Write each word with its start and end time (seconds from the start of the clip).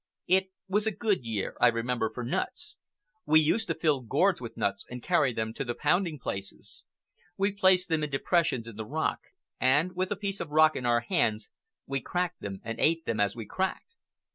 It 0.25 0.47
was 0.67 0.87
a 0.87 0.95
good 0.97 1.25
year, 1.25 1.55
I 1.61 1.67
remember, 1.67 2.09
for 2.09 2.23
nuts. 2.23 2.79
We 3.27 3.39
used 3.39 3.67
to 3.67 3.75
fill 3.75 4.01
gourds 4.01 4.41
with 4.41 4.57
nuts 4.57 4.83
and 4.89 5.03
carry 5.03 5.31
them 5.31 5.53
to 5.53 5.63
the 5.63 5.75
pounding 5.75 6.17
places. 6.17 6.85
We 7.37 7.51
placed 7.51 7.87
them 7.87 8.03
in 8.03 8.09
depressions 8.09 8.65
in 8.65 8.77
the 8.77 8.85
rock, 8.87 9.19
and, 9.59 9.95
with 9.95 10.09
a 10.11 10.15
piece 10.15 10.39
of 10.39 10.49
rock 10.49 10.75
in 10.75 10.87
our 10.87 11.01
hands, 11.01 11.51
we 11.85 12.01
cracked 12.01 12.41
them 12.41 12.61
and 12.63 12.79
ate 12.79 13.05
them 13.05 13.19
as 13.19 13.35
we 13.35 13.45
cracked. 13.45 13.93